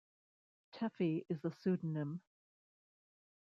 Teffi 0.73 1.27
is 1.29 1.45
a 1.45 1.51
pseudonym. 1.51 2.21